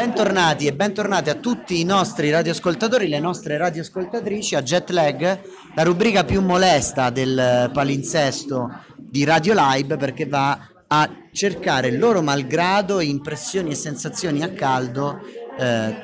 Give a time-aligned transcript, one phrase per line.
[0.00, 5.40] Bentornati e bentornati a tutti i nostri radioascoltatori, le nostre radioascoltatrici a Jetlag,
[5.74, 13.00] la rubrica più molesta del palinsesto di Radio Live perché va a cercare loro malgrado
[13.00, 15.20] impressioni e sensazioni a caldo
[15.58, 15.94] eh,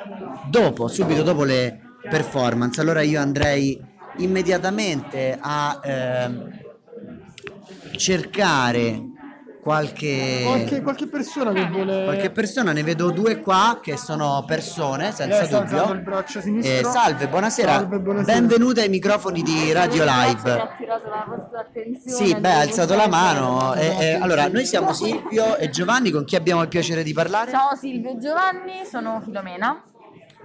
[0.51, 2.79] dopo, subito dopo le performance.
[2.83, 3.81] Allora io andrei
[4.19, 6.31] immediatamente a eh,
[7.97, 9.15] cercare
[9.67, 10.43] qualche...
[10.45, 12.05] Qualche, qualche persona che vuole...
[12.05, 15.77] Qualche persona, ne vedo due qua che sono persone, senza sta dubbio.
[15.79, 16.89] alzando il braccio sinistro.
[16.89, 17.73] Eh, salve, buonasera.
[17.73, 18.39] Salve, buonasera.
[18.39, 20.53] Benvenuti ai microfoni di Radio Che ha Live.
[20.53, 22.27] attirato la vostra attenzione.
[22.27, 23.75] Sì, beh, ha alzato la mano.
[23.75, 27.13] Eh, Eh, eh, allora, noi siamo Silvio e Giovanni, con chi abbiamo il piacere di
[27.13, 27.51] parlare?
[27.51, 29.83] Ciao Silvio e Giovanni, sono Filomena,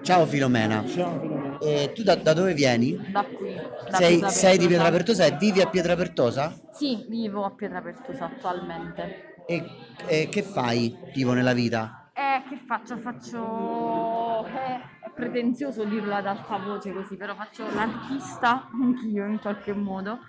[0.02, 0.84] Ciao Filomena.
[0.88, 1.31] Ciao, Filomena.
[1.62, 2.98] Eh, tu da, da dove vieni?
[3.12, 3.54] da qui.
[3.56, 6.60] da Sei, sei di Pietrapertosa e vivi a Pietrapertosa?
[6.74, 9.36] Sì, vivo a Pietrapertosa attualmente.
[9.46, 9.64] E,
[10.08, 12.01] e che fai, tipo, nella vita?
[12.22, 12.98] Eh, che faccio?
[12.98, 14.46] Faccio...
[14.46, 20.20] Eh, è pretenzioso dirlo ad alta voce così, però faccio l'artista anch'io in qualche modo.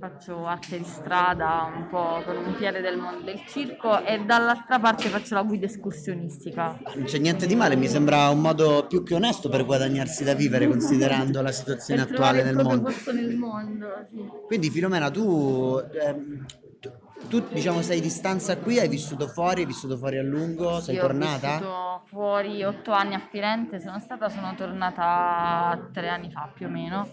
[0.00, 4.80] Faccio arte di strada, un po' con un piede del mondo del circo e dall'altra
[4.80, 6.80] parte faccio la guida escursionistica.
[6.96, 10.34] Non c'è niente di male, mi sembra un modo più che onesto per guadagnarsi da
[10.34, 12.90] vivere, considerando la situazione attuale nel mondo.
[13.12, 14.28] nel mondo, sì.
[14.48, 16.44] Quindi, Filomena, tu, ehm,
[16.80, 16.90] tu,
[17.28, 20.94] tu, diciamo, sei di stanza qui, hai vissuto fuori, hai vissuto fuori a lungo, sei
[20.94, 21.48] Sì, Ho tornata?
[21.48, 26.70] vissuto fuori otto anni a Firenze, sono stata, sono tornata tre anni fa più o
[26.70, 27.08] meno.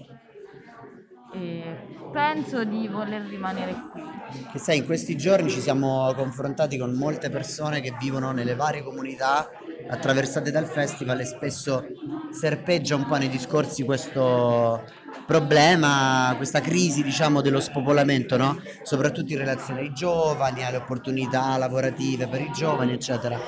[1.34, 1.64] E
[2.12, 4.04] penso di voler rimanere qui.
[4.52, 8.84] Che sai, in questi giorni ci siamo confrontati con molte persone che vivono nelle varie
[8.84, 9.50] comunità
[9.88, 11.86] attraversate dal festival e spesso
[12.32, 14.84] serpeggia un po' nei discorsi questo
[15.26, 18.62] problema, questa crisi diciamo dello spopolamento, no?
[18.84, 23.40] Soprattutto in relazione ai giovani, alle opportunità lavorative per i giovani, eccetera.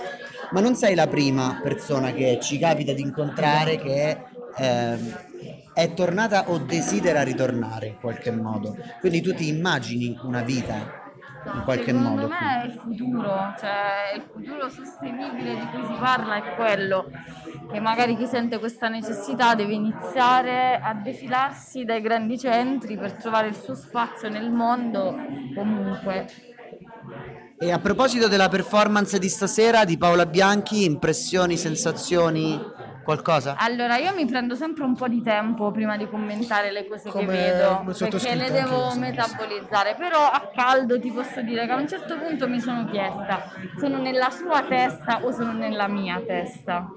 [0.52, 4.18] Ma non sei la prima persona che ci capita di incontrare che
[4.56, 5.20] ehm,
[5.74, 8.78] è tornata o desidera ritornare in qualche modo.
[9.00, 11.03] Quindi tu ti immagini una vita
[11.46, 12.28] in qualche Secondo modo.
[12.28, 12.46] me qui.
[12.48, 17.10] è il futuro, cioè il futuro sostenibile di cui si parla è quello
[17.72, 23.48] che magari chi sente questa necessità deve iniziare a defilarsi dai grandi centri per trovare
[23.48, 25.16] il suo spazio nel mondo
[25.56, 26.28] comunque.
[27.58, 32.60] E a proposito della performance di stasera di Paola Bianchi, impressioni, sensazioni,
[33.04, 33.56] qualcosa?
[33.58, 37.26] Allora, io mi prendo sempre un po' di tempo prima di commentare le cose Come-
[37.26, 41.88] che vedo, perché le devo metabolizzare, però a caldo ti posso dire che a un
[41.88, 46.90] certo punto mi sono chiesta, sono nella sua testa o sono nella mia testa?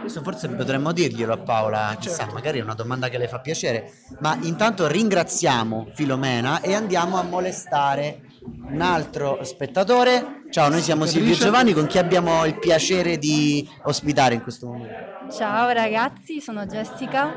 [0.00, 3.92] Questo forse potremmo dirglielo a Paola, chissà, magari è una domanda che le fa piacere,
[4.20, 8.22] ma intanto ringraziamo Filomena e andiamo a molestare
[8.72, 10.42] un altro spettatore.
[10.50, 15.08] Ciao, noi siamo Silvio Giovanni con chi abbiamo il piacere di ospitare in questo momento.
[15.36, 17.32] Ciao ragazzi, sono Jessica.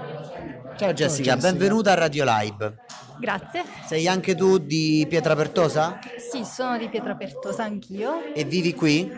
[0.76, 1.36] Ciao Jessica, Jessica.
[1.38, 2.76] benvenuta a Radio Live.
[3.20, 3.64] Grazie.
[3.86, 8.34] Sei anche tu di Pietrapertosa Sì, sono di Pietrapertosa anch'io.
[8.34, 9.12] e vivi qui?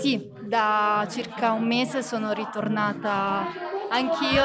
[0.00, 3.46] Sì, da circa un mese sono ritornata
[3.90, 4.44] anch'io.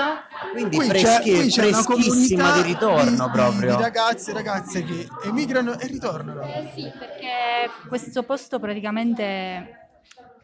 [0.51, 3.75] Quindi Qui c'è, freschi- qui c'è una freschissima comunità di ritorno di- proprio.
[3.75, 6.41] Di ragazzi e ragazze che emigrano e ritornano.
[6.43, 9.79] Eh sì, perché questo posto praticamente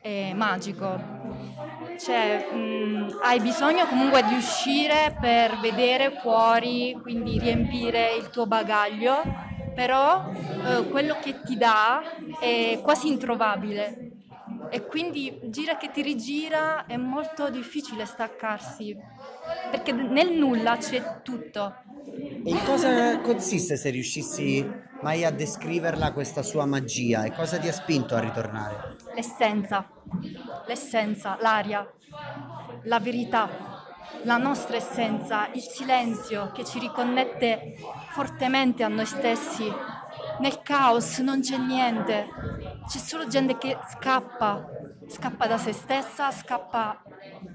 [0.01, 1.17] è magico.
[1.99, 9.21] Cioè, mh, hai bisogno comunque di uscire per vedere fuori, quindi riempire il tuo bagaglio,
[9.75, 10.29] però
[10.65, 12.01] eh, quello che ti dà
[12.39, 14.08] è quasi introvabile.
[14.69, 18.95] E quindi gira che ti rigira è molto difficile staccarsi,
[19.71, 21.75] perché nel nulla c'è tutto.
[22.43, 24.67] E in cosa consiste se riuscissi
[25.01, 28.97] mai a descriverla questa sua magia e cosa ti ha spinto a ritornare?
[29.19, 29.85] l'essenza,
[30.65, 31.85] l'essenza, l'aria,
[32.83, 33.49] la verità,
[34.23, 37.75] la nostra essenza, il silenzio che ci riconnette
[38.11, 39.69] fortemente a noi stessi.
[40.39, 42.27] Nel caos non c'è niente,
[42.89, 44.67] c'è solo gente che scappa,
[45.05, 47.03] scappa da se stessa, scappa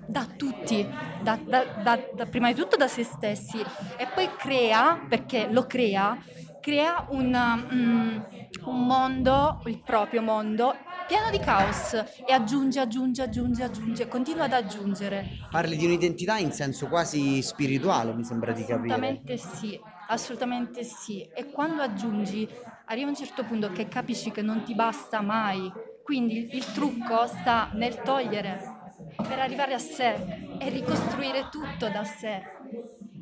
[0.05, 3.61] da tutti, da- da- da- prima di tutto da se stessi
[3.97, 6.17] e poi crea, perché lo crea,
[6.61, 7.31] crea un,
[7.73, 8.19] mm,
[8.64, 10.75] un mondo, il proprio mondo,
[11.06, 15.26] pieno di caos e aggiunge, aggiunge, aggiunge, aggiunge, continua ad aggiungere.
[15.50, 18.94] Parli di un'identità in senso quasi spirituale, mi sembra di capire.
[18.94, 21.23] Assolutamente sì, assolutamente sì.
[21.35, 22.49] E quando aggiungi,
[22.87, 25.73] arriva un certo punto che capisci che non ti basta mai.
[26.03, 28.73] Quindi il trucco sta nel togliere
[29.17, 30.15] per arrivare a sé
[30.59, 32.43] e ricostruire tutto da sé.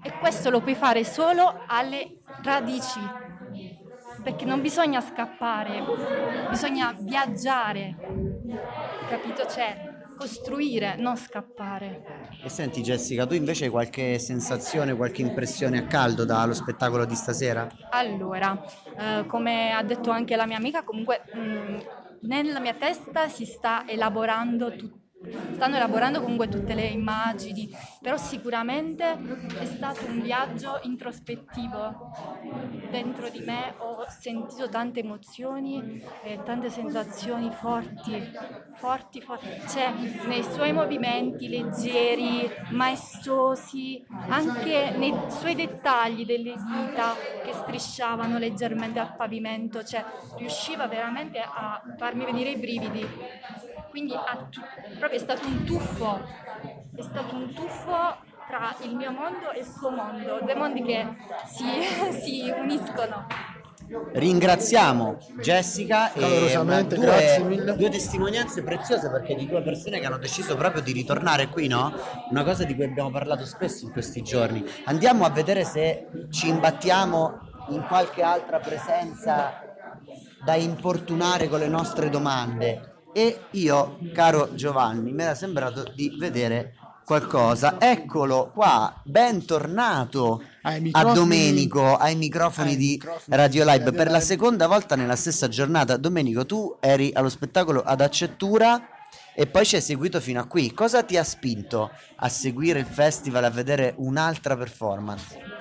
[0.03, 2.99] E questo lo puoi fare solo alle radici,
[4.23, 5.81] perché non bisogna scappare,
[6.49, 7.97] bisogna viaggiare,
[9.09, 9.47] capito?
[9.47, 9.92] Cioè,
[10.23, 12.05] costruire, non scappare.
[12.45, 17.17] E senti Jessica, tu invece hai qualche sensazione, qualche impressione a caldo dallo spettacolo di
[17.17, 17.67] stasera?
[17.91, 18.61] Allora,
[18.95, 21.79] eh, come ha detto anche la mia amica, comunque mh,
[22.21, 25.01] nella mia testa si sta elaborando tutto
[25.55, 27.69] stanno elaborando comunque tutte le immagini,
[28.01, 29.19] però sicuramente
[29.59, 32.11] è stato un viaggio introspettivo.
[32.91, 38.33] Dentro di me ho sentito tante emozioni e tante sensazioni forti,
[38.75, 39.49] forti, forti.
[39.69, 39.93] Cioè,
[40.27, 47.15] nei suoi movimenti leggeri, maestosi, anche nei suoi dettagli delle dita
[47.45, 50.05] che strisciavano leggermente al pavimento, cioè
[50.37, 53.07] riusciva veramente a farmi venire i brividi
[53.93, 54.15] quindi
[54.49, 54.63] tu-
[54.99, 56.21] proprio è stato un tuffo,
[56.97, 58.17] è stato un tuffo
[58.49, 61.07] tra il mio mondo e il suo mondo, due mondi che
[61.45, 61.65] si,
[62.21, 63.27] si uniscono.
[64.15, 66.59] Ringraziamo Jessica e
[66.89, 71.67] due, due testimonianze preziose perché di due persone che hanno deciso proprio di ritornare qui,
[71.67, 71.93] no?
[72.31, 74.65] Una cosa di cui abbiamo parlato spesso in questi giorni.
[74.85, 79.61] Andiamo a vedere se ci imbattiamo in qualche altra presenza
[80.43, 82.92] da importunare con le nostre domande.
[83.15, 86.75] E io, caro Giovanni, mi era sembrato di vedere
[87.05, 87.77] qualcosa.
[87.79, 94.11] Eccolo qua, bentornato a Domenico ai microfoni ai di microfoni Radio di Live Radio per
[94.11, 95.99] la seconda volta nella stessa giornata.
[95.99, 98.89] Domenico, tu eri allo spettacolo ad Accettura
[99.35, 100.73] e poi ci hai seguito fino a qui.
[100.73, 105.52] Cosa ti ha spinto a seguire il festival, a vedere un'altra performance?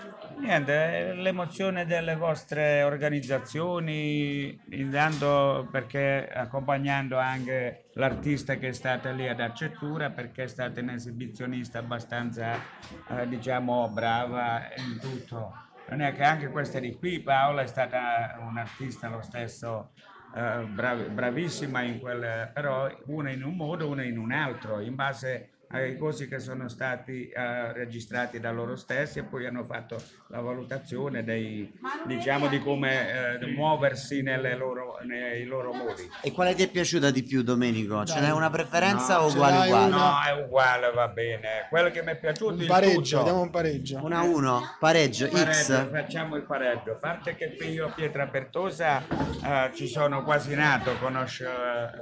[0.41, 9.39] Niente, l'emozione delle vostre organizzazioni, intanto perché accompagnando anche l'artista che è stata lì ad
[9.39, 15.53] Accettura, perché è stata un'esibizionista abbastanza, eh, diciamo, brava in tutto.
[15.89, 19.91] Non è che anche questa di qui, Paola, è stata un'artista lo stesso,
[20.35, 24.95] eh, brav- bravissima in quel, però una in un modo, una in un altro, in
[24.95, 30.01] base ai cosi che sono stati eh, registrati da loro stessi e poi hanno fatto
[30.27, 31.71] la valutazione dei,
[32.05, 36.09] diciamo, di come eh, muoversi nelle loro- nei loro modi.
[36.21, 38.03] E quale ti è piaciuta di più, Domenico?
[38.05, 38.23] Ce Dai.
[38.23, 39.85] n'è una preferenza No, o uguale uguale?
[39.85, 39.97] una?
[39.97, 41.67] No, è uguale, va bene.
[41.69, 43.23] Quello che mi è piaciuto Un il pareggio, tutto.
[43.23, 43.99] diamo un pareggio.
[44.03, 45.89] 1 a 1, pareggio, Pareggio, X.
[45.89, 46.91] facciamo il pareggio.
[46.91, 51.45] A parte che qui io a Pietra Pertosa eh, ci sono quasi nato, conosco,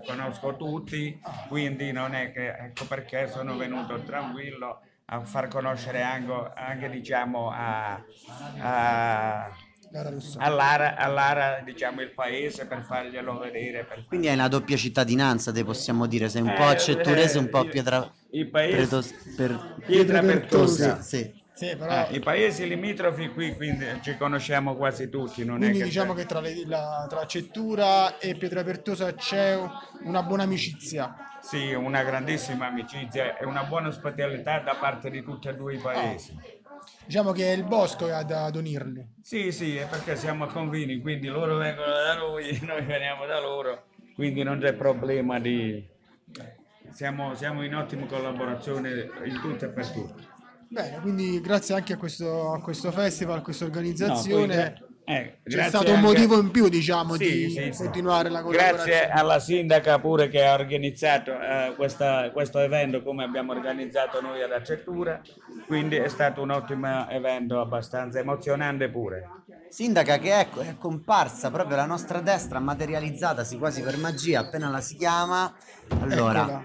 [0.06, 4.80] conosco tutti, quindi non è che ecco perché sono venuto tranquillo
[5.12, 8.02] a far conoscere anche, anche, diciamo a,
[8.62, 9.52] a-
[10.38, 13.84] all'Ara, all'Ara, diciamo il paese per farglielo vedere.
[13.86, 17.50] Per Quindi hai una doppia cittadinanza, te possiamo dire, sei un po' Eh, accetturese, un
[17.50, 18.12] po' eh, pietra...
[18.32, 19.60] il paese- Pretos- per...
[19.86, 20.22] Pietra.
[20.22, 21.02] Pertosa.
[21.02, 21.38] Sì.
[21.60, 25.82] Sì, però Eh, I paesi limitrofi qui quindi ci conosciamo quasi tutti, non quindi è
[25.82, 29.60] che diciamo che tra, le- la, tra Cettura e Pietrapertosa c'è
[30.04, 31.14] una buona amicizia.
[31.42, 35.80] Sì, una grandissima amicizia e una buona ospitalità da parte di tutti e due i
[35.80, 36.34] paesi.
[37.06, 39.06] Diciamo che è il bosco da ad unirli.
[39.22, 43.42] Sì, sì, è perché siamo a confini, quindi loro vengono da noi, noi veniamo da
[43.42, 45.86] loro, quindi non c'è problema di...
[46.92, 50.38] Siamo, siamo in ottima collaborazione in tutto e per tutto.
[50.72, 54.74] Bene, quindi grazie anche a questo, a questo festival, a questa No, organizzazione.
[54.78, 57.84] poi, eh, C'è stato un anche- motivo in più, diciamo, Sì, di sì, sì.
[57.84, 58.84] continuare la collaborazione.
[58.92, 64.44] Grazie alla sindaca pure che ha organizzato eh, questa- questo evento come abbiamo organizzato noi
[64.44, 65.20] ad Accettura,
[65.66, 69.28] quindi è stato un ottimo evento abbastanza emozionante pure.
[69.70, 74.82] Sindaca che ecco, è comparsa proprio la nostra destra, materializzatasi quasi per magia, appena la
[74.82, 75.52] si chiama.
[76.00, 76.64] Allora, Eccola.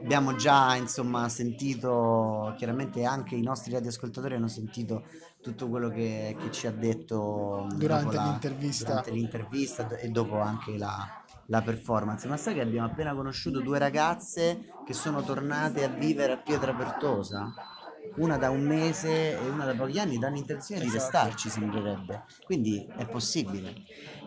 [0.00, 5.04] Abbiamo già insomma sentito, chiaramente anche i nostri radioascoltatori hanno sentito
[5.40, 8.86] tutto quello che, che ci ha detto Durante dopo la- l'intervista.
[8.86, 12.26] durante l'intervista e dopo anche la, la performance.
[12.28, 16.72] Ma sai che abbiamo appena conosciuto due ragazze che sono tornate a vivere a Pietra
[16.74, 17.52] Pertosa?
[18.16, 21.02] Una da un mese e una da pochi anni, danno intenzione di Esatto.
[21.02, 22.24] restarci, sembrerebbe.
[22.44, 23.74] Quindi è possibile.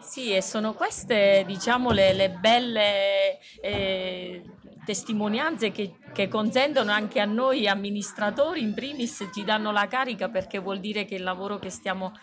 [0.02, 4.44] Sì, e sono queste, diciamo, le, le belle eh,
[4.90, 10.58] testimonianze che, che consentono anche a noi amministratori, in primis, ci danno la carica perché
[10.58, 12.14] vuol dire che il lavoro che stiamo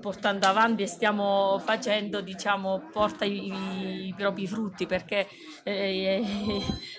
[0.00, 5.28] portando avanti e stiamo facendo, diciamo, porta i, i propri frutti perché
[5.62, 6.20] eh,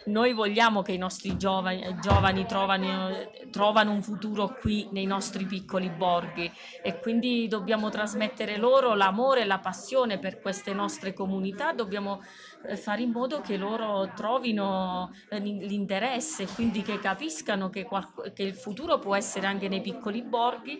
[0.05, 3.09] noi vogliamo che i nostri giovani, giovani trovano,
[3.51, 6.49] trovano un futuro qui nei nostri piccoli borghi
[6.81, 12.21] e quindi dobbiamo trasmettere loro l'amore e la passione per queste nostre comunità, dobbiamo
[12.65, 14.91] eh, fare in modo che loro trovino
[15.29, 19.81] eh, l'in- l'interesse, quindi che capiscano che, qualc- che il futuro può essere anche nei
[19.81, 20.79] piccoli borghi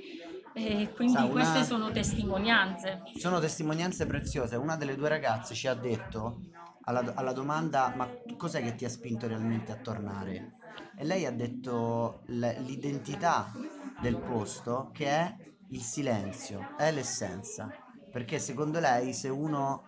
[0.54, 3.02] e quindi Sa, una- queste sono testimonianze.
[3.18, 4.56] Sono testimonianze preziose.
[4.56, 6.42] Una delle due ragazze ci ha detto
[6.86, 10.58] alla, alla domanda ma cos'è che ti ha spinto realmente a tornare?
[10.96, 13.52] E lei ha detto l'identità
[14.02, 15.36] del posto che è
[15.70, 17.70] il silenzio, è l'essenza.
[18.12, 19.86] Perché secondo lei se uno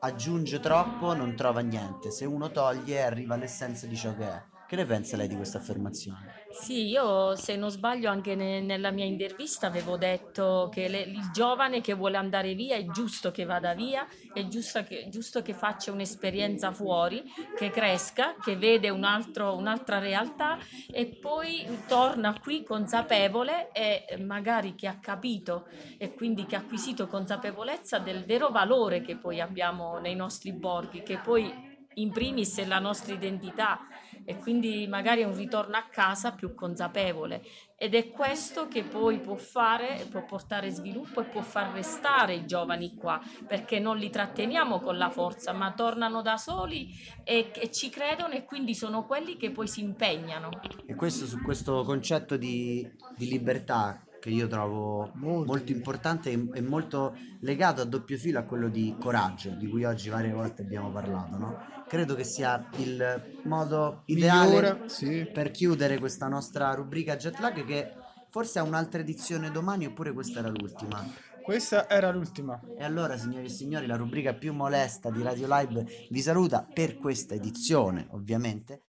[0.00, 4.55] aggiunge troppo non trova niente, se uno toglie arriva all'essenza di ciò che è.
[4.66, 6.42] Che ne pensa lei di questa affermazione?
[6.50, 11.30] Sì, io se non sbaglio anche ne- nella mia intervista avevo detto che le- il
[11.32, 15.54] giovane che vuole andare via è giusto che vada via, è giusto che, giusto che
[15.54, 17.22] faccia un'esperienza fuori,
[17.56, 20.58] che cresca, che vede un altro- un'altra realtà
[20.90, 27.06] e poi torna qui consapevole e magari che ha capito e quindi che ha acquisito
[27.06, 32.66] consapevolezza del vero valore che poi abbiamo nei nostri borghi, che poi in primis è
[32.66, 33.78] la nostra identità
[34.26, 37.42] e quindi magari un ritorno a casa più consapevole
[37.78, 42.46] ed è questo che poi può fare, può portare sviluppo e può far restare i
[42.46, 46.88] giovani qua perché non li tratteniamo con la forza ma tornano da soli
[47.22, 50.48] e, e ci credono e quindi sono quelli che poi si impegnano.
[50.86, 55.52] E questo su questo concetto di, di libertà che io trovo Molto.
[55.52, 59.84] molto importante e, e molto legato a doppio filo a quello di coraggio, di cui
[59.84, 61.58] oggi varie volte abbiamo parlato, no?
[61.88, 65.30] Credo che sia il modo ideale Migliore, sì.
[65.32, 67.92] per chiudere questa nostra rubrica jet lag che
[68.30, 71.04] forse ha un'altra edizione domani oppure questa era l'ultima.
[71.46, 72.60] Questa era l'ultima.
[72.76, 76.96] E allora, signori e signori, la rubrica più molesta di Radio Live vi saluta per
[76.96, 78.82] questa edizione, ovviamente.